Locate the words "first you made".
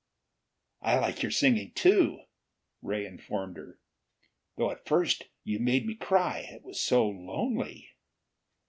4.87-5.85